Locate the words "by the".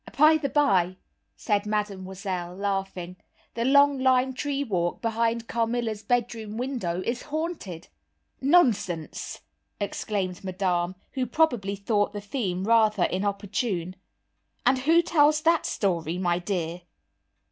0.17-0.49